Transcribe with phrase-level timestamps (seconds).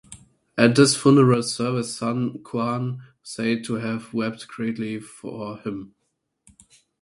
[0.57, 5.93] At his funeral service, Sun Quan was said to have wept greatly for him.